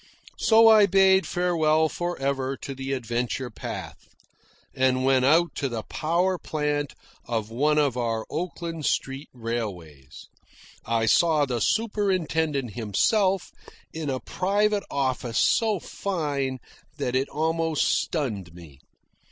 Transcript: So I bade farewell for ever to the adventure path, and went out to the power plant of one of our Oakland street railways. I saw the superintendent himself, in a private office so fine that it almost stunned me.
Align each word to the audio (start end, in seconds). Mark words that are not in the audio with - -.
So 0.39 0.67
I 0.67 0.87
bade 0.87 1.27
farewell 1.27 1.87
for 1.87 2.17
ever 2.19 2.57
to 2.57 2.73
the 2.73 2.91
adventure 2.93 3.51
path, 3.51 4.15
and 4.73 5.05
went 5.05 5.25
out 5.25 5.53
to 5.57 5.69
the 5.69 5.83
power 5.83 6.39
plant 6.39 6.95
of 7.27 7.51
one 7.51 7.77
of 7.77 7.95
our 7.95 8.25
Oakland 8.27 8.87
street 8.87 9.29
railways. 9.31 10.25
I 10.87 11.05
saw 11.05 11.45
the 11.45 11.59
superintendent 11.61 12.73
himself, 12.73 13.51
in 13.93 14.09
a 14.09 14.19
private 14.19 14.81
office 14.89 15.37
so 15.37 15.77
fine 15.79 16.57
that 16.97 17.15
it 17.15 17.29
almost 17.29 17.83
stunned 17.83 18.55
me. 18.55 18.79